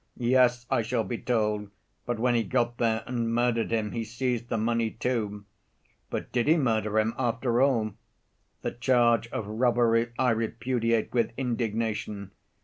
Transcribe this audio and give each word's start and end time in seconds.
Yes! 0.17 0.65
I 0.71 0.81
shall 0.81 1.03
be 1.03 1.19
told, 1.19 1.69
but 2.07 2.17
when 2.17 2.33
he 2.33 2.41
got 2.41 2.77
there 2.79 3.03
and 3.05 3.31
murdered 3.31 3.69
him 3.69 3.91
he 3.91 4.03
seized 4.03 4.49
the 4.49 4.57
money, 4.57 4.89
too. 4.89 5.45
But 6.09 6.31
did 6.31 6.47
he 6.47 6.57
murder 6.57 6.97
him 6.97 7.13
after 7.19 7.61
all? 7.61 7.91
The 8.63 8.71
charge 8.71 9.27
of 9.27 9.45
robbery 9.45 10.11
I 10.17 10.31
repudiate 10.31 11.13
with 11.13 11.33
indignation. 11.37 12.31